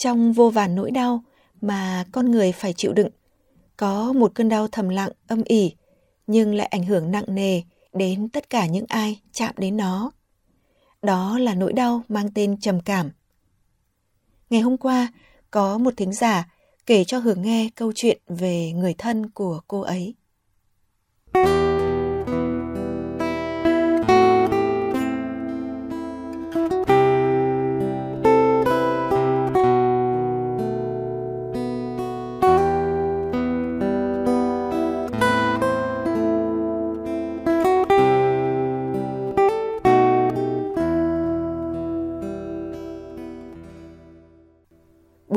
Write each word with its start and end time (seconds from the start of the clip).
Trong 0.00 0.32
vô 0.32 0.50
vàn 0.50 0.74
nỗi 0.74 0.90
đau 0.90 1.24
mà 1.60 2.04
con 2.12 2.30
người 2.30 2.52
phải 2.52 2.72
chịu 2.72 2.92
đựng, 2.92 3.08
có 3.76 4.12
một 4.12 4.32
cơn 4.34 4.48
đau 4.48 4.68
thầm 4.68 4.88
lặng, 4.88 5.10
âm 5.26 5.42
ỉ, 5.44 5.74
nhưng 6.26 6.54
lại 6.54 6.66
ảnh 6.66 6.84
hưởng 6.84 7.10
nặng 7.10 7.24
nề 7.28 7.62
đến 7.92 8.28
tất 8.28 8.50
cả 8.50 8.66
những 8.66 8.84
ai 8.88 9.20
chạm 9.32 9.54
đến 9.58 9.76
nó. 9.76 10.10
Đó 11.02 11.38
là 11.38 11.54
nỗi 11.54 11.72
đau 11.72 12.02
mang 12.08 12.28
tên 12.34 12.60
trầm 12.60 12.80
cảm. 12.80 13.10
Ngày 14.50 14.60
hôm 14.60 14.76
qua, 14.76 15.12
có 15.50 15.78
một 15.78 15.94
thính 15.96 16.12
giả 16.12 16.48
kể 16.86 17.04
cho 17.04 17.18
hưởng 17.18 17.42
nghe 17.42 17.70
câu 17.74 17.92
chuyện 17.94 18.20
về 18.28 18.72
người 18.72 18.94
thân 18.98 19.30
của 19.30 19.60
cô 19.68 19.80
ấy. 19.80 20.14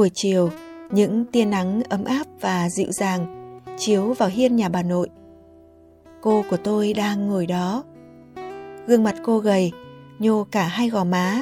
Buổi 0.04 0.12
chiều, 0.14 0.50
những 0.92 1.26
tia 1.26 1.46
nắng 1.46 1.82
ấm 1.90 2.04
áp 2.06 2.28
và 2.42 2.70
dịu 2.70 2.92
dàng 2.92 3.26
chiếu 3.78 4.14
vào 4.14 4.30
hiên 4.30 4.56
nhà 4.56 4.70
bà 4.70 4.84
nội. 4.84 5.10
Cô 6.22 6.44
của 6.50 6.58
tôi 6.58 6.94
đang 6.94 7.28
ngồi 7.28 7.46
đó. 7.46 7.84
Gương 8.88 9.04
mặt 9.04 9.16
cô 9.24 9.40
gầy, 9.40 9.72
nhô 10.20 10.46
cả 10.52 10.64
hai 10.64 10.90
gò 10.90 11.04
má. 11.04 11.42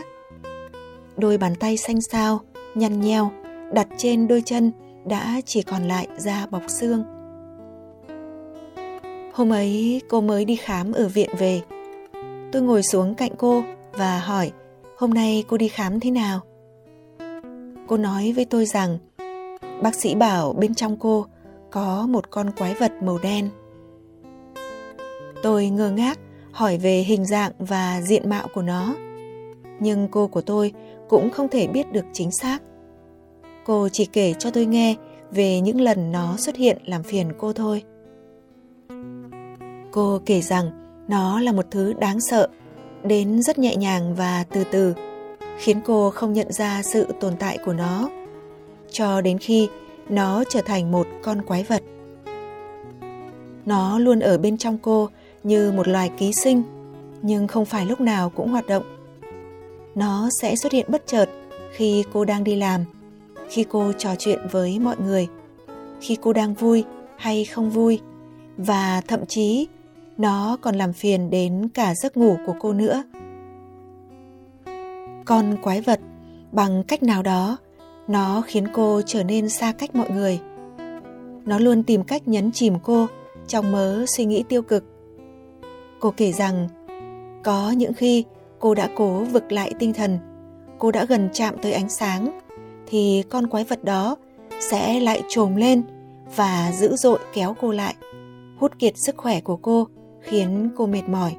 Đôi 1.17 1.37
bàn 1.37 1.55
tay 1.55 1.77
xanh 1.77 2.01
xao, 2.01 2.39
nhăn 2.75 3.01
nheo, 3.01 3.31
đặt 3.73 3.87
trên 3.97 4.27
đôi 4.27 4.41
chân 4.45 4.71
đã 5.05 5.41
chỉ 5.45 5.61
còn 5.61 5.87
lại 5.87 6.07
da 6.17 6.45
bọc 6.51 6.63
xương. 6.67 7.03
Hôm 9.33 9.49
ấy 9.49 10.01
cô 10.09 10.21
mới 10.21 10.45
đi 10.45 10.55
khám 10.55 10.91
ở 10.91 11.07
viện 11.07 11.29
về. 11.37 11.61
Tôi 12.51 12.61
ngồi 12.61 12.83
xuống 12.83 13.15
cạnh 13.15 13.31
cô 13.37 13.63
và 13.91 14.19
hỏi 14.19 14.51
hôm 14.97 15.13
nay 15.13 15.43
cô 15.47 15.57
đi 15.57 15.67
khám 15.67 15.99
thế 15.99 16.11
nào? 16.11 16.41
Cô 17.91 17.97
nói 17.97 18.33
với 18.35 18.45
tôi 18.45 18.65
rằng 18.65 18.97
bác 19.81 19.95
sĩ 19.95 20.15
bảo 20.15 20.53
bên 20.53 20.75
trong 20.75 20.97
cô 20.99 21.25
có 21.71 22.07
một 22.09 22.29
con 22.29 22.51
quái 22.51 22.73
vật 22.73 22.91
màu 23.03 23.17
đen. 23.23 23.49
Tôi 25.43 25.69
ngơ 25.69 25.91
ngác 25.91 26.19
hỏi 26.51 26.77
về 26.77 26.99
hình 26.99 27.25
dạng 27.25 27.51
và 27.59 28.01
diện 28.01 28.29
mạo 28.29 28.47
của 28.53 28.61
nó. 28.61 28.95
Nhưng 29.79 30.07
cô 30.11 30.27
của 30.27 30.41
tôi 30.41 30.73
cũng 31.09 31.29
không 31.29 31.49
thể 31.49 31.67
biết 31.67 31.91
được 31.91 32.05
chính 32.13 32.31
xác. 32.31 32.59
Cô 33.65 33.89
chỉ 33.89 34.05
kể 34.05 34.33
cho 34.39 34.51
tôi 34.51 34.65
nghe 34.65 34.95
về 35.31 35.61
những 35.61 35.81
lần 35.81 36.11
nó 36.11 36.37
xuất 36.37 36.55
hiện 36.55 36.77
làm 36.85 37.03
phiền 37.03 37.31
cô 37.37 37.53
thôi. 37.53 37.83
Cô 39.91 40.21
kể 40.25 40.41
rằng 40.41 40.71
nó 41.07 41.39
là 41.39 41.51
một 41.51 41.65
thứ 41.71 41.93
đáng 41.93 42.21
sợ, 42.21 42.47
đến 43.03 43.41
rất 43.41 43.59
nhẹ 43.59 43.75
nhàng 43.75 44.15
và 44.15 44.45
từ 44.49 44.63
từ 44.71 44.93
khiến 45.61 45.81
cô 45.85 46.09
không 46.09 46.33
nhận 46.33 46.51
ra 46.51 46.81
sự 46.83 47.07
tồn 47.19 47.33
tại 47.39 47.57
của 47.65 47.73
nó. 47.73 48.09
Cho 48.91 49.21
đến 49.21 49.37
khi 49.37 49.69
nó 50.09 50.43
trở 50.49 50.61
thành 50.61 50.91
một 50.91 51.07
con 51.23 51.41
quái 51.41 51.63
vật. 51.63 51.83
Nó 53.65 53.99
luôn 53.99 54.19
ở 54.19 54.37
bên 54.37 54.57
trong 54.57 54.77
cô 54.77 55.09
như 55.43 55.71
một 55.71 55.87
loài 55.87 56.11
ký 56.17 56.33
sinh, 56.33 56.63
nhưng 57.21 57.47
không 57.47 57.65
phải 57.65 57.85
lúc 57.85 58.01
nào 58.01 58.29
cũng 58.29 58.49
hoạt 58.49 58.67
động. 58.67 58.83
Nó 59.95 60.29
sẽ 60.41 60.55
xuất 60.55 60.71
hiện 60.71 60.85
bất 60.89 61.03
chợt 61.07 61.29
khi 61.71 62.03
cô 62.13 62.25
đang 62.25 62.43
đi 62.43 62.55
làm, 62.55 62.85
khi 63.49 63.65
cô 63.69 63.91
trò 63.97 64.15
chuyện 64.19 64.39
với 64.51 64.79
mọi 64.79 64.95
người, 65.05 65.27
khi 66.01 66.17
cô 66.21 66.33
đang 66.33 66.53
vui 66.53 66.83
hay 67.17 67.45
không 67.45 67.69
vui, 67.69 67.99
và 68.57 69.01
thậm 69.07 69.25
chí 69.25 69.67
nó 70.17 70.57
còn 70.61 70.75
làm 70.75 70.93
phiền 70.93 71.29
đến 71.29 71.69
cả 71.73 71.95
giấc 71.95 72.17
ngủ 72.17 72.37
của 72.45 72.55
cô 72.59 72.73
nữa 72.73 73.03
con 75.31 75.57
quái 75.61 75.81
vật 75.81 75.99
bằng 76.51 76.83
cách 76.83 77.03
nào 77.03 77.23
đó, 77.23 77.57
nó 78.07 78.41
khiến 78.45 78.67
cô 78.73 79.01
trở 79.05 79.23
nên 79.23 79.49
xa 79.49 79.71
cách 79.71 79.95
mọi 79.95 80.09
người. 80.09 80.39
Nó 81.45 81.59
luôn 81.59 81.83
tìm 81.83 82.03
cách 82.03 82.27
nhấn 82.27 82.51
chìm 82.51 82.73
cô 82.83 83.07
trong 83.47 83.71
mớ 83.71 84.05
suy 84.07 84.25
nghĩ 84.25 84.43
tiêu 84.49 84.61
cực. 84.61 84.83
Cô 85.99 86.13
kể 86.17 86.31
rằng, 86.31 86.67
có 87.43 87.71
những 87.71 87.93
khi 87.93 88.25
cô 88.59 88.75
đã 88.75 88.89
cố 88.95 89.23
vực 89.23 89.51
lại 89.51 89.73
tinh 89.79 89.93
thần, 89.93 90.17
cô 90.79 90.91
đã 90.91 91.05
gần 91.05 91.29
chạm 91.33 91.55
tới 91.61 91.73
ánh 91.73 91.89
sáng, 91.89 92.39
thì 92.87 93.23
con 93.29 93.47
quái 93.47 93.63
vật 93.63 93.83
đó 93.83 94.15
sẽ 94.59 94.99
lại 94.99 95.23
trồm 95.29 95.55
lên 95.55 95.83
và 96.35 96.71
dữ 96.79 96.95
dội 96.95 97.19
kéo 97.33 97.55
cô 97.61 97.71
lại, 97.71 97.95
hút 98.57 98.79
kiệt 98.79 98.93
sức 98.95 99.17
khỏe 99.17 99.41
của 99.41 99.57
cô, 99.57 99.87
khiến 100.21 100.69
cô 100.75 100.85
mệt 100.85 101.09
mỏi. 101.09 101.35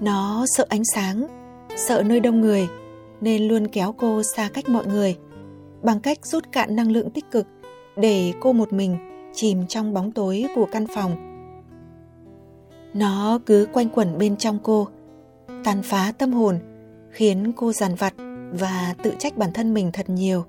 Nó 0.00 0.44
sợ 0.46 0.66
ánh 0.68 0.82
sáng 0.94 1.35
sợ 1.76 2.02
nơi 2.06 2.20
đông 2.20 2.40
người, 2.40 2.68
nên 3.20 3.48
luôn 3.48 3.66
kéo 3.66 3.94
cô 3.98 4.22
xa 4.22 4.50
cách 4.54 4.68
mọi 4.68 4.86
người, 4.86 5.16
bằng 5.82 6.00
cách 6.00 6.26
rút 6.26 6.52
cạn 6.52 6.76
năng 6.76 6.90
lượng 6.90 7.10
tích 7.10 7.30
cực 7.30 7.46
để 7.96 8.32
cô 8.40 8.52
một 8.52 8.72
mình 8.72 8.96
chìm 9.34 9.66
trong 9.66 9.94
bóng 9.94 10.12
tối 10.12 10.46
của 10.54 10.66
căn 10.72 10.86
phòng. 10.94 11.32
Nó 12.94 13.38
cứ 13.46 13.66
quanh 13.72 13.88
quẩn 13.88 14.18
bên 14.18 14.36
trong 14.36 14.58
cô, 14.62 14.88
tàn 15.64 15.82
phá 15.82 16.12
tâm 16.18 16.32
hồn, 16.32 16.58
khiến 17.10 17.52
cô 17.56 17.72
dằn 17.72 17.94
vặt 17.94 18.14
và 18.52 18.94
tự 19.02 19.12
trách 19.18 19.36
bản 19.36 19.50
thân 19.54 19.74
mình 19.74 19.90
thật 19.92 20.10
nhiều. 20.10 20.44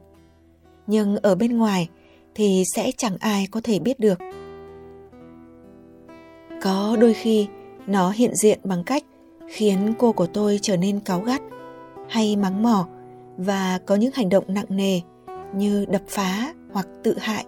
Nhưng 0.88 1.18
ở 1.18 1.36
bên 1.36 1.58
ngoài 1.58 1.90
thì 2.36 2.64
sẽ 2.76 2.92
chẳng 2.98 3.18
ai 3.20 3.48
có 3.52 3.62
thể 3.64 3.80
biết 3.80 4.00
được. 4.00 4.20
Có 6.62 6.98
đôi 7.00 7.14
khi 7.14 7.48
nó 7.88 8.12
hiện 8.12 8.36
diện 8.36 8.60
bằng 8.64 8.84
cách 8.84 9.04
khiến 9.48 9.94
cô 10.00 10.12
của 10.12 10.28
tôi 10.28 10.60
trở 10.62 10.78
nên 10.78 11.00
cáu 11.00 11.22
gắt, 11.22 11.42
hay 12.10 12.36
mắng 12.36 12.64
mỏ 12.64 12.88
và 13.38 13.80
có 13.86 13.96
những 13.96 14.12
hành 14.14 14.30
động 14.30 14.44
nặng 14.48 14.66
nề 14.70 15.02
như 15.56 15.86
đập 15.86 16.02
phá 16.08 16.54
hoặc 16.72 16.88
tự 17.04 17.18
hại. 17.20 17.46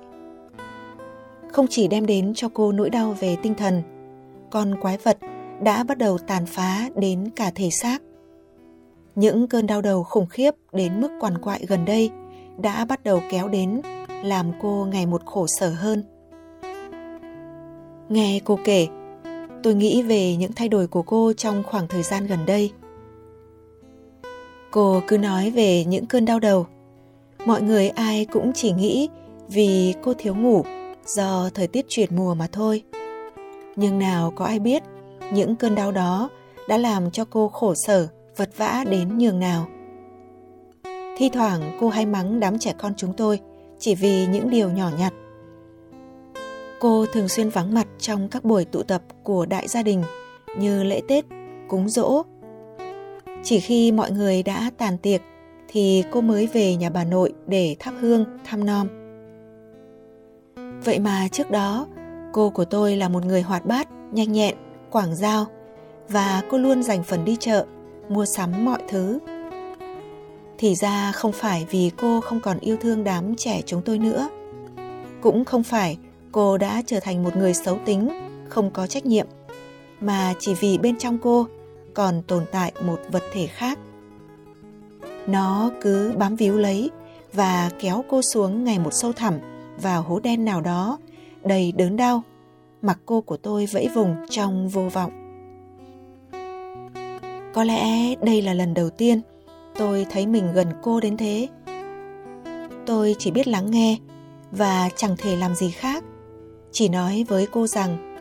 Không 1.51 1.67
chỉ 1.69 1.87
đem 1.87 2.05
đến 2.05 2.33
cho 2.35 2.49
cô 2.53 2.71
nỗi 2.71 2.89
đau 2.89 3.15
về 3.19 3.37
tinh 3.43 3.53
thần, 3.53 3.81
con 4.49 4.75
quái 4.81 4.97
vật 4.97 5.17
đã 5.61 5.83
bắt 5.83 5.97
đầu 5.97 6.17
tàn 6.17 6.45
phá 6.45 6.89
đến 6.95 7.29
cả 7.35 7.51
thể 7.55 7.69
xác. 7.69 8.01
Những 9.15 9.47
cơn 9.47 9.67
đau 9.67 9.81
đầu 9.81 10.03
khủng 10.03 10.27
khiếp 10.27 10.55
đến 10.73 11.01
mức 11.01 11.11
quằn 11.19 11.37
quại 11.37 11.65
gần 11.67 11.85
đây 11.85 12.09
đã 12.57 12.85
bắt 12.85 13.03
đầu 13.03 13.21
kéo 13.31 13.47
đến, 13.47 13.81
làm 14.23 14.51
cô 14.61 14.87
ngày 14.91 15.05
một 15.05 15.25
khổ 15.25 15.45
sở 15.47 15.69
hơn. 15.69 16.03
Nghe 18.09 18.39
cô 18.43 18.59
kể 18.65 18.87
tôi 19.63 19.75
nghĩ 19.75 20.01
về 20.01 20.35
những 20.35 20.51
thay 20.53 20.69
đổi 20.69 20.87
của 20.87 21.01
cô 21.01 21.33
trong 21.33 21.63
khoảng 21.63 21.87
thời 21.87 22.03
gian 22.03 22.27
gần 22.27 22.39
đây. 22.45 22.71
Cô 24.71 25.01
cứ 25.07 25.17
nói 25.17 25.51
về 25.51 25.85
những 25.85 26.05
cơn 26.05 26.25
đau 26.25 26.39
đầu. 26.39 26.65
Mọi 27.45 27.61
người 27.61 27.89
ai 27.89 28.25
cũng 28.25 28.51
chỉ 28.55 28.71
nghĩ 28.71 29.09
vì 29.47 29.93
cô 30.03 30.13
thiếu 30.17 30.35
ngủ 30.35 30.63
do 31.05 31.49
thời 31.53 31.67
tiết 31.67 31.85
chuyển 31.89 32.15
mùa 32.15 32.35
mà 32.35 32.47
thôi. 32.51 32.83
Nhưng 33.75 33.99
nào 33.99 34.33
có 34.35 34.45
ai 34.45 34.59
biết, 34.59 34.83
những 35.33 35.55
cơn 35.55 35.75
đau 35.75 35.91
đó 35.91 36.29
đã 36.67 36.77
làm 36.77 37.11
cho 37.11 37.25
cô 37.25 37.47
khổ 37.47 37.73
sở, 37.75 38.07
vật 38.37 38.49
vã 38.57 38.83
đến 38.89 39.17
nhường 39.17 39.39
nào. 39.39 39.67
Thi 41.17 41.29
thoảng 41.33 41.77
cô 41.79 41.89
hay 41.89 42.05
mắng 42.05 42.39
đám 42.39 42.59
trẻ 42.59 42.73
con 42.77 42.93
chúng 42.97 43.13
tôi 43.13 43.39
chỉ 43.79 43.95
vì 43.95 44.27
những 44.27 44.49
điều 44.49 44.69
nhỏ 44.69 44.89
nhặt. 44.99 45.13
Cô 46.79 47.05
thường 47.13 47.27
xuyên 47.27 47.49
vắng 47.49 47.73
mặt 47.73 47.87
trong 47.99 48.27
các 48.29 48.43
buổi 48.43 48.65
tụ 48.65 48.83
tập 48.83 49.01
của 49.23 49.45
đại 49.45 49.67
gia 49.67 49.83
đình 49.83 50.03
như 50.57 50.83
lễ 50.83 51.01
Tết, 51.07 51.25
cúng 51.67 51.89
dỗ. 51.89 52.23
Chỉ 53.43 53.59
khi 53.59 53.91
mọi 53.91 54.11
người 54.11 54.43
đã 54.43 54.71
tàn 54.77 54.97
tiệc 54.97 55.21
thì 55.67 56.03
cô 56.11 56.21
mới 56.21 56.47
về 56.47 56.75
nhà 56.75 56.89
bà 56.89 57.03
nội 57.03 57.33
để 57.47 57.75
thắp 57.79 57.93
hương, 57.99 58.25
thăm 58.45 58.65
nom. 58.65 58.87
Vậy 60.85 60.99
mà 60.99 61.27
trước 61.31 61.51
đó, 61.51 61.87
cô 62.33 62.49
của 62.49 62.65
tôi 62.65 62.95
là 62.95 63.09
một 63.09 63.25
người 63.25 63.41
hoạt 63.41 63.65
bát, 63.65 63.87
nhanh 64.11 64.31
nhẹn, 64.31 64.55
quảng 64.91 65.15
giao 65.15 65.45
và 66.09 66.41
cô 66.49 66.57
luôn 66.57 66.83
dành 66.83 67.03
phần 67.03 67.25
đi 67.25 67.37
chợ, 67.39 67.65
mua 68.09 68.25
sắm 68.25 68.65
mọi 68.65 68.79
thứ. 68.87 69.19
Thì 70.57 70.75
ra 70.75 71.11
không 71.11 71.31
phải 71.31 71.65
vì 71.69 71.91
cô 71.97 72.21
không 72.21 72.39
còn 72.39 72.59
yêu 72.59 72.77
thương 72.81 73.03
đám 73.03 73.35
trẻ 73.35 73.61
chúng 73.65 73.81
tôi 73.81 73.97
nữa. 73.97 74.29
Cũng 75.21 75.45
không 75.45 75.63
phải 75.63 75.97
cô 76.31 76.57
đã 76.57 76.81
trở 76.85 76.99
thành 76.99 77.23
một 77.23 77.35
người 77.35 77.53
xấu 77.53 77.77
tính, 77.85 78.09
không 78.49 78.71
có 78.71 78.87
trách 78.87 79.05
nhiệm, 79.05 79.27
mà 80.01 80.33
chỉ 80.39 80.53
vì 80.53 80.77
bên 80.77 80.97
trong 80.97 81.17
cô 81.17 81.47
còn 81.93 82.21
tồn 82.27 82.45
tại 82.51 82.71
một 82.85 82.99
vật 83.11 83.23
thể 83.33 83.47
khác. 83.47 83.79
Nó 85.27 85.71
cứ 85.81 86.13
bám 86.17 86.35
víu 86.35 86.57
lấy 86.57 86.89
và 87.33 87.71
kéo 87.79 88.03
cô 88.09 88.21
xuống 88.21 88.63
ngày 88.63 88.79
một 88.79 88.93
sâu 88.93 89.13
thẳm 89.13 89.33
vào 89.81 90.01
hố 90.01 90.19
đen 90.19 90.45
nào 90.45 90.61
đó, 90.61 90.97
đầy 91.43 91.71
đớn 91.71 91.97
đau. 91.97 92.23
Mặc 92.81 92.99
cô 93.05 93.21
của 93.21 93.37
tôi 93.37 93.65
vẫy 93.65 93.89
vùng 93.93 94.15
trong 94.29 94.69
vô 94.69 94.89
vọng. 94.93 95.11
Có 97.53 97.63
lẽ 97.63 98.15
đây 98.15 98.41
là 98.41 98.53
lần 98.53 98.73
đầu 98.73 98.89
tiên 98.89 99.21
tôi 99.77 100.05
thấy 100.11 100.27
mình 100.27 100.53
gần 100.53 100.67
cô 100.81 100.99
đến 100.99 101.17
thế. 101.17 101.47
Tôi 102.85 103.15
chỉ 103.19 103.31
biết 103.31 103.47
lắng 103.47 103.71
nghe 103.71 103.97
và 104.51 104.89
chẳng 104.95 105.15
thể 105.17 105.35
làm 105.35 105.55
gì 105.55 105.71
khác. 105.71 106.03
Chỉ 106.71 106.89
nói 106.89 107.25
với 107.27 107.47
cô 107.51 107.67
rằng, 107.67 108.15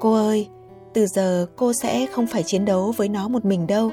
cô 0.00 0.14
ơi, 0.14 0.48
từ 0.92 1.06
giờ 1.06 1.46
cô 1.56 1.72
sẽ 1.72 2.06
không 2.06 2.26
phải 2.26 2.42
chiến 2.42 2.64
đấu 2.64 2.92
với 2.96 3.08
nó 3.08 3.28
một 3.28 3.44
mình 3.44 3.66
đâu. 3.66 3.92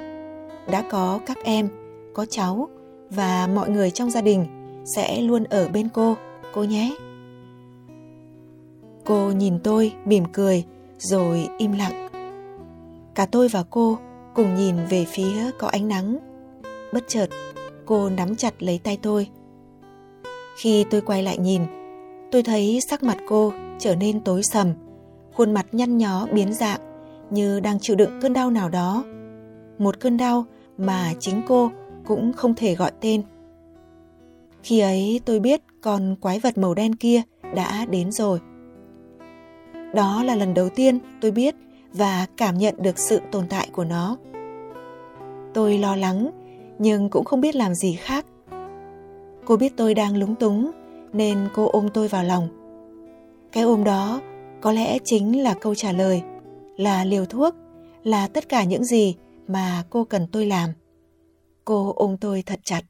Đã 0.72 0.84
có 0.92 1.19
các 1.25 1.38
em, 1.44 1.69
có 2.13 2.25
cháu 2.25 2.69
và 3.10 3.48
mọi 3.48 3.69
người 3.69 3.92
trong 3.92 4.12
gia 4.12 4.22
đình 4.22 4.45
sẽ 4.86 5.22
luôn 5.22 5.44
ở 5.44 5.68
bên 5.68 5.89
cô, 5.94 6.16
cô 6.54 6.63
nhé. 6.63 6.95
Cô 9.06 9.31
nhìn 9.31 9.60
tôi 9.63 9.94
mỉm 10.06 10.24
cười 10.34 10.63
rồi 10.98 11.50
im 11.57 11.72
lặng. 11.72 12.07
Cả 13.16 13.25
tôi 13.25 13.48
và 13.48 13.63
cô 13.69 13.98
cùng 14.36 14.56
nhìn 14.56 14.75
về 14.89 15.06
phía 15.10 15.51
có 15.60 15.68
ánh 15.68 15.88
nắng. 15.88 16.18
Bất 16.94 17.04
chợt, 17.07 17.28
cô 17.86 18.10
nắm 18.10 18.36
chặt 18.36 18.63
lấy 18.63 18.80
tay 18.84 18.98
tôi. 19.01 19.28
Khi 20.57 20.86
tôi 20.89 21.01
quay 21.01 21.24
lại 21.24 21.38
nhìn, 21.38 21.62
tôi 22.31 22.44
thấy 22.44 22.80
sắc 22.89 23.04
mặt 23.04 23.18
cô 23.28 23.54
trở 23.79 23.95
nên 23.95 24.19
tối 24.19 24.44
sầm, 24.44 24.74
khuôn 25.33 25.53
mặt 25.53 25.65
nhăn 25.71 25.97
nhó 25.97 26.27
biến 26.31 26.53
dạng 26.53 26.79
như 27.29 27.59
đang 27.59 27.79
chịu 27.79 27.95
đựng 27.95 28.19
cơn 28.21 28.33
đau 28.33 28.51
nào 28.51 28.69
đó. 28.69 29.03
Một 29.77 30.00
cơn 30.00 30.18
đau 30.18 30.45
mà 30.77 31.13
chính 31.19 31.41
cô 31.47 31.71
cũng 32.06 32.33
không 32.33 32.56
thể 32.56 32.75
gọi 32.75 32.91
tên. 33.01 33.21
Khi 34.63 34.79
ấy 34.79 35.21
tôi 35.25 35.39
biết 35.39 35.62
con 35.81 36.15
quái 36.21 36.39
vật 36.39 36.57
màu 36.57 36.74
đen 36.74 36.95
kia 36.95 37.21
đã 37.56 37.85
đến 37.85 38.12
rồi. 38.12 38.39
Đó 39.94 40.24
là 40.24 40.35
lần 40.35 40.53
đầu 40.53 40.69
tiên 40.69 41.00
tôi 41.21 41.31
biết 41.31 41.56
và 41.94 42.25
cảm 42.38 42.57
nhận 42.57 42.75
được 42.77 43.00
sự 43.00 43.19
tồn 43.31 43.47
tại 43.50 43.69
của 43.71 43.83
nó. 43.83 44.18
Tôi 45.53 45.77
lo 45.77 45.95
lắng 45.95 46.31
nhưng 46.79 47.09
cũng 47.09 47.25
không 47.25 47.41
biết 47.41 47.56
làm 47.56 47.75
gì 47.75 47.94
khác. 47.94 48.25
Cô 49.45 49.57
biết 49.57 49.74
tôi 49.77 49.94
đang 49.94 50.18
lúng 50.18 50.35
túng 50.35 50.71
nên 51.13 51.47
cô 51.53 51.69
ôm 51.69 51.89
tôi 51.94 52.07
vào 52.07 52.24
lòng. 52.24 52.56
Cái 53.57 53.63
ôm 53.63 53.83
đó 53.83 54.21
có 54.62 54.71
lẽ 54.71 54.98
chính 55.06 55.44
là 55.44 55.54
câu 55.54 55.75
trả 55.75 55.92
lời, 55.92 56.21
là 56.75 57.06
liều 57.06 57.25
thuốc, 57.25 57.56
là 58.04 58.27
tất 58.27 58.50
cả 58.50 58.63
những 58.63 58.86
gì 58.86 59.15
mà 59.48 59.83
cô 59.89 60.04
cần 60.04 60.27
tôi 60.31 60.45
làm. 60.45 60.74
Cô 61.65 61.94
ôm 61.95 62.18
tôi 62.18 62.44
thật 62.45 62.59
chặt. 62.63 62.81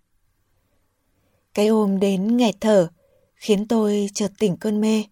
Cái 1.53 1.67
ôm 1.67 1.99
đến 1.99 2.37
nghẹt 2.37 2.55
thở, 2.61 2.87
khiến 3.35 3.67
tôi 3.67 4.09
chợt 4.13 4.31
tỉnh 4.39 4.57
cơn 4.57 4.81
mê. 4.81 5.03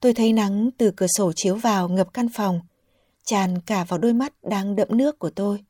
Tôi 0.00 0.14
thấy 0.14 0.32
nắng 0.32 0.70
từ 0.78 0.90
cửa 0.96 1.06
sổ 1.16 1.32
chiếu 1.36 1.54
vào 1.54 1.88
ngập 1.88 2.12
căn 2.12 2.28
phòng, 2.28 2.60
tràn 3.24 3.60
cả 3.60 3.84
vào 3.84 3.98
đôi 3.98 4.12
mắt 4.12 4.32
đang 4.42 4.76
đẫm 4.76 4.88
nước 4.90 5.18
của 5.18 5.30
tôi. 5.30 5.64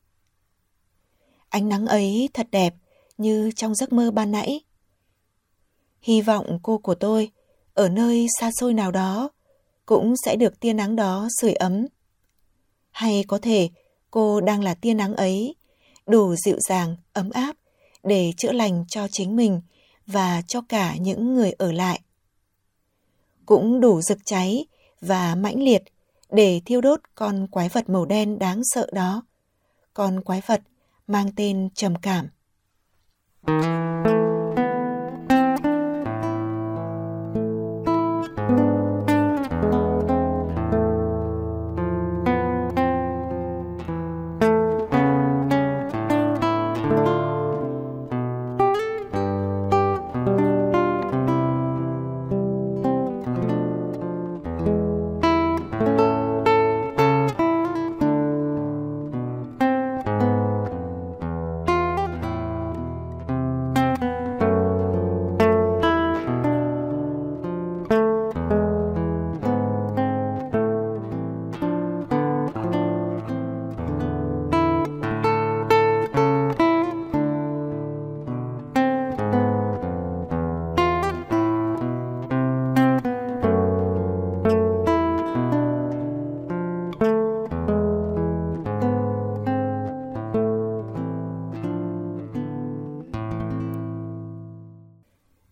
Ánh 1.48 1.68
nắng 1.68 1.86
ấy 1.86 2.28
thật 2.34 2.48
đẹp 2.50 2.74
như 3.18 3.50
trong 3.56 3.74
giấc 3.74 3.92
mơ 3.92 4.10
ban 4.10 4.32
nãy. 4.32 4.60
Hy 6.00 6.22
vọng 6.22 6.58
cô 6.62 6.78
của 6.78 6.94
tôi 6.94 7.30
ở 7.78 7.88
nơi 7.88 8.26
xa 8.40 8.50
xôi 8.60 8.74
nào 8.74 8.90
đó 8.90 9.30
cũng 9.86 10.14
sẽ 10.24 10.36
được 10.36 10.60
tia 10.60 10.72
nắng 10.72 10.96
đó 10.96 11.28
sưởi 11.40 11.52
ấm. 11.52 11.86
Hay 12.90 13.24
có 13.28 13.38
thể 13.42 13.68
cô 14.10 14.40
đang 14.40 14.62
là 14.62 14.74
tia 14.74 14.94
nắng 14.94 15.16
ấy, 15.16 15.54
đủ 16.06 16.34
dịu 16.36 16.56
dàng, 16.68 16.96
ấm 17.12 17.30
áp 17.30 17.56
để 18.02 18.32
chữa 18.36 18.52
lành 18.52 18.84
cho 18.88 19.08
chính 19.10 19.36
mình 19.36 19.60
và 20.06 20.42
cho 20.46 20.60
cả 20.68 20.96
những 20.96 21.34
người 21.34 21.52
ở 21.52 21.72
lại. 21.72 22.00
Cũng 23.46 23.80
đủ 23.80 24.00
rực 24.00 24.18
cháy 24.24 24.66
và 25.00 25.34
mãnh 25.34 25.62
liệt 25.62 25.82
để 26.30 26.60
thiêu 26.64 26.80
đốt 26.80 27.00
con 27.14 27.46
quái 27.46 27.68
vật 27.68 27.88
màu 27.88 28.04
đen 28.04 28.38
đáng 28.38 28.60
sợ 28.64 28.86
đó. 28.92 29.22
Con 29.94 30.20
quái 30.20 30.42
vật 30.46 30.62
mang 31.06 31.30
tên 31.36 31.68
trầm 31.74 31.94
cảm. 31.96 32.28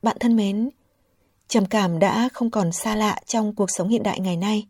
Bạn 0.07 0.17
thân 0.21 0.37
mến, 0.37 0.71
trầm 1.49 1.67
cảm 1.67 1.99
đã 1.99 2.29
không 2.33 2.51
còn 2.51 2.73
xa 2.73 2.97
lạ 2.97 3.21
trong 3.27 3.55
cuộc 3.55 3.71
sống 3.71 3.89
hiện 3.89 4.03
đại 4.03 4.21
ngày 4.21 4.37
nay. 4.37 4.67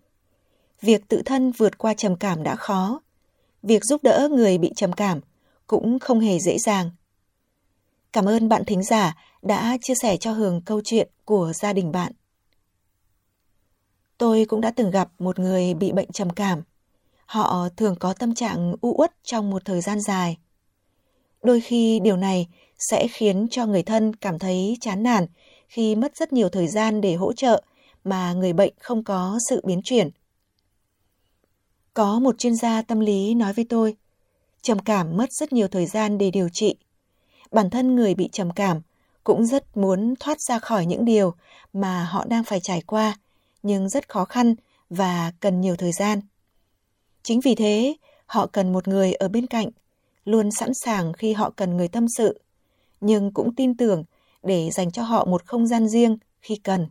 Việc 0.80 1.08
tự 1.08 1.22
thân 1.24 1.52
vượt 1.52 1.78
qua 1.78 1.94
trầm 1.94 2.16
cảm 2.16 2.42
đã 2.42 2.56
khó. 2.56 3.00
Việc 3.62 3.84
giúp 3.84 4.02
đỡ 4.02 4.28
người 4.32 4.58
bị 4.58 4.72
trầm 4.76 4.92
cảm 4.92 5.20
cũng 5.66 5.98
không 5.98 6.20
hề 6.20 6.38
dễ 6.38 6.58
dàng. 6.58 6.90
Cảm 8.12 8.28
ơn 8.28 8.48
bạn 8.48 8.64
thính 8.64 8.82
giả 8.82 9.16
đã 9.42 9.76
chia 9.82 9.94
sẻ 10.02 10.16
cho 10.16 10.32
Hường 10.32 10.60
câu 10.60 10.80
chuyện 10.84 11.08
của 11.24 11.52
gia 11.54 11.72
đình 11.72 11.92
bạn. 11.92 12.12
Tôi 14.18 14.44
cũng 14.44 14.60
đã 14.60 14.70
từng 14.70 14.90
gặp 14.90 15.08
một 15.18 15.38
người 15.38 15.74
bị 15.74 15.92
bệnh 15.92 16.12
trầm 16.12 16.30
cảm. 16.30 16.62
Họ 17.26 17.68
thường 17.76 17.96
có 18.00 18.12
tâm 18.12 18.34
trạng 18.34 18.74
u 18.80 18.94
uất 18.98 19.12
trong 19.22 19.50
một 19.50 19.64
thời 19.64 19.80
gian 19.80 20.00
dài. 20.00 20.36
Đôi 21.42 21.60
khi 21.60 22.00
điều 22.00 22.16
này 22.16 22.46
sẽ 22.78 23.08
khiến 23.08 23.46
cho 23.50 23.66
người 23.66 23.82
thân 23.82 24.16
cảm 24.16 24.38
thấy 24.38 24.76
chán 24.80 25.02
nản 25.02 25.26
khi 25.68 25.94
mất 25.94 26.16
rất 26.16 26.32
nhiều 26.32 26.48
thời 26.48 26.68
gian 26.68 27.00
để 27.00 27.14
hỗ 27.14 27.32
trợ 27.32 27.62
mà 28.04 28.32
người 28.32 28.52
bệnh 28.52 28.72
không 28.80 29.04
có 29.04 29.38
sự 29.48 29.60
biến 29.64 29.80
chuyển. 29.84 30.10
Có 31.94 32.18
một 32.18 32.38
chuyên 32.38 32.56
gia 32.56 32.82
tâm 32.82 33.00
lý 33.00 33.34
nói 33.34 33.52
với 33.52 33.66
tôi, 33.68 33.96
trầm 34.62 34.78
cảm 34.78 35.16
mất 35.16 35.32
rất 35.32 35.52
nhiều 35.52 35.68
thời 35.68 35.86
gian 35.86 36.18
để 36.18 36.30
điều 36.30 36.48
trị. 36.48 36.74
Bản 37.50 37.70
thân 37.70 37.94
người 37.94 38.14
bị 38.14 38.28
trầm 38.32 38.50
cảm 38.50 38.80
cũng 39.24 39.46
rất 39.46 39.76
muốn 39.76 40.14
thoát 40.20 40.40
ra 40.40 40.58
khỏi 40.58 40.86
những 40.86 41.04
điều 41.04 41.34
mà 41.72 42.04
họ 42.04 42.24
đang 42.24 42.44
phải 42.44 42.60
trải 42.60 42.82
qua, 42.86 43.16
nhưng 43.62 43.88
rất 43.88 44.08
khó 44.08 44.24
khăn 44.24 44.54
và 44.90 45.32
cần 45.40 45.60
nhiều 45.60 45.76
thời 45.76 45.92
gian. 45.92 46.20
Chính 47.22 47.40
vì 47.40 47.54
thế, 47.54 47.96
họ 48.26 48.46
cần 48.46 48.72
một 48.72 48.88
người 48.88 49.12
ở 49.12 49.28
bên 49.28 49.46
cạnh, 49.46 49.68
luôn 50.24 50.50
sẵn 50.50 50.74
sàng 50.74 51.12
khi 51.12 51.32
họ 51.32 51.50
cần 51.50 51.76
người 51.76 51.88
tâm 51.88 52.06
sự, 52.16 52.40
nhưng 53.06 53.30
cũng 53.30 53.54
tin 53.54 53.76
tưởng 53.76 54.04
để 54.42 54.70
dành 54.70 54.90
cho 54.90 55.02
họ 55.02 55.24
một 55.24 55.46
không 55.46 55.66
gian 55.66 55.88
riêng 55.88 56.18
khi 56.40 56.56
cần. 56.56 56.86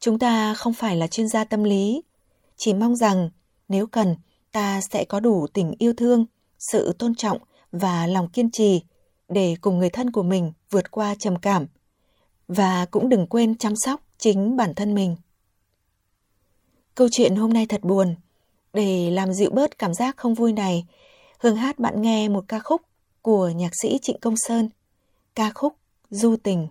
Chúng 0.00 0.18
ta 0.18 0.54
không 0.54 0.74
phải 0.74 0.96
là 0.96 1.06
chuyên 1.06 1.28
gia 1.28 1.44
tâm 1.44 1.64
lý, 1.64 2.02
chỉ 2.56 2.74
mong 2.74 2.96
rằng 2.96 3.30
nếu 3.68 3.86
cần, 3.86 4.16
ta 4.52 4.80
sẽ 4.90 5.04
có 5.04 5.20
đủ 5.20 5.46
tình 5.52 5.74
yêu 5.78 5.92
thương, 5.96 6.26
sự 6.58 6.92
tôn 6.98 7.14
trọng 7.14 7.38
và 7.72 8.06
lòng 8.06 8.28
kiên 8.28 8.50
trì 8.50 8.82
để 9.28 9.56
cùng 9.60 9.78
người 9.78 9.90
thân 9.90 10.10
của 10.10 10.22
mình 10.22 10.52
vượt 10.70 10.90
qua 10.90 11.14
trầm 11.18 11.36
cảm 11.36 11.66
và 12.48 12.86
cũng 12.90 13.08
đừng 13.08 13.26
quên 13.26 13.58
chăm 13.58 13.76
sóc 13.76 14.00
chính 14.18 14.56
bản 14.56 14.74
thân 14.74 14.94
mình. 14.94 15.16
Câu 16.94 17.08
chuyện 17.10 17.36
hôm 17.36 17.52
nay 17.52 17.66
thật 17.66 17.84
buồn. 17.84 18.14
Để 18.72 19.10
làm 19.10 19.32
dịu 19.32 19.50
bớt 19.50 19.78
cảm 19.78 19.94
giác 19.94 20.16
không 20.16 20.34
vui 20.34 20.52
này, 20.52 20.86
Hương 21.38 21.56
hát 21.56 21.78
bạn 21.78 22.02
nghe 22.02 22.28
một 22.28 22.44
ca 22.48 22.58
khúc 22.58 22.82
của 23.24 23.48
nhạc 23.48 23.72
sĩ 23.82 23.98
Trịnh 24.02 24.18
Công 24.20 24.34
Sơn, 24.36 24.68
ca 25.34 25.50
khúc 25.54 25.74
Du 26.10 26.36
Tình. 26.36 26.68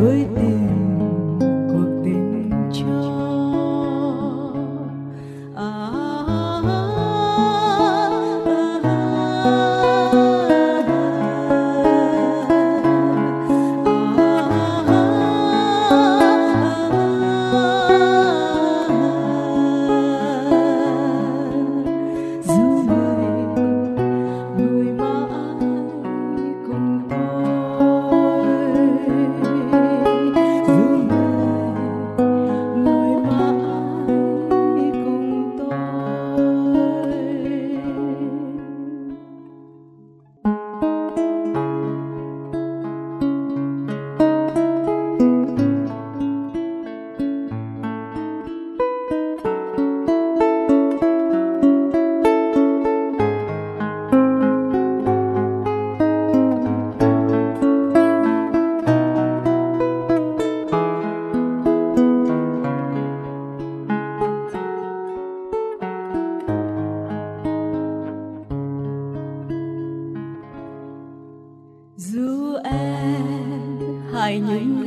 tôi 0.00 0.26
tìm 0.36 0.59
những 74.38 74.79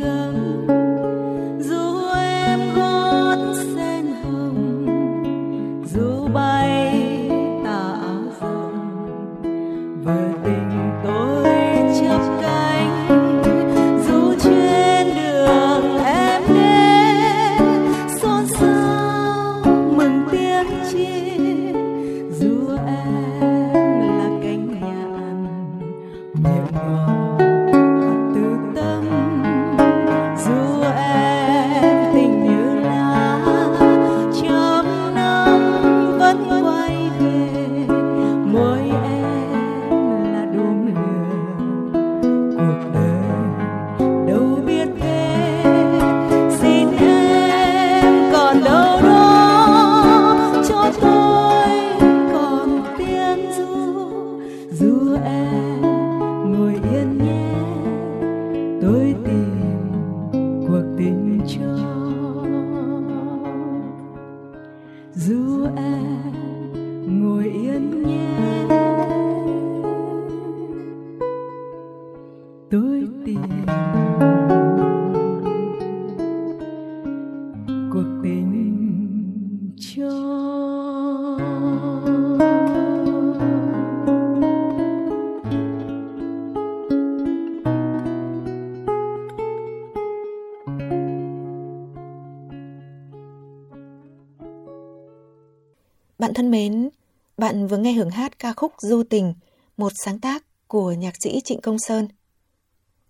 Bạn 96.34 96.36
thân 96.36 96.52
mến, 96.52 96.90
bạn 97.38 97.68
vừa 97.68 97.78
nghe 97.78 97.92
hưởng 97.92 98.10
hát 98.10 98.40
ca 98.40 98.54
khúc 98.54 98.74
Du 98.82 99.04
Tình, 99.04 99.34
một 99.78 99.92
sáng 100.06 100.20
tác 100.20 100.44
của 100.68 100.92
nhạc 100.92 101.14
sĩ 101.24 101.42
Trịnh 101.44 101.62
Công 101.62 101.80
Sơn. 101.80 102.08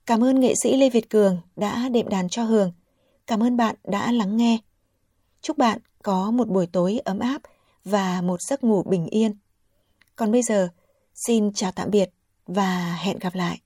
Cảm 0.05 0.23
ơn 0.23 0.39
nghệ 0.39 0.53
sĩ 0.63 0.77
Lê 0.77 0.89
Việt 0.89 1.09
Cường 1.09 1.37
đã 1.55 1.89
đệm 1.89 2.09
đàn 2.09 2.29
cho 2.29 2.43
Hường. 2.43 2.71
Cảm 3.27 3.43
ơn 3.43 3.57
bạn 3.57 3.75
đã 3.83 4.11
lắng 4.11 4.37
nghe. 4.37 4.57
Chúc 5.41 5.57
bạn 5.57 5.79
có 6.03 6.31
một 6.31 6.47
buổi 6.47 6.67
tối 6.67 6.99
ấm 7.05 7.19
áp 7.19 7.41
và 7.85 8.21
một 8.21 8.41
giấc 8.41 8.63
ngủ 8.63 8.83
bình 8.83 9.07
yên. 9.07 9.37
Còn 10.15 10.31
bây 10.31 10.41
giờ, 10.41 10.69
xin 11.27 11.53
chào 11.53 11.71
tạm 11.71 11.91
biệt 11.91 12.09
và 12.47 12.97
hẹn 13.01 13.19
gặp 13.19 13.35
lại. 13.35 13.59